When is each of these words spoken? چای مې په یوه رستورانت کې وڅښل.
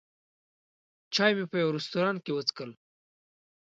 چای 1.13 1.31
مې 1.37 1.45
په 1.51 1.55
یوه 1.61 1.73
رستورانت 1.77 2.19
کې 2.23 2.31
وڅښل. 2.35 2.71